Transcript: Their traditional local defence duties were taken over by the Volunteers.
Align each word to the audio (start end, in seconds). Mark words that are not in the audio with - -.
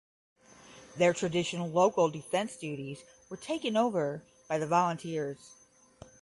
Their 0.97 1.13
traditional 1.13 1.69
local 1.69 2.09
defence 2.09 2.55
duties 2.57 3.03
were 3.29 3.37
taken 3.37 3.77
over 3.77 4.23
by 4.49 4.57
the 4.57 4.65
Volunteers. 4.65 5.51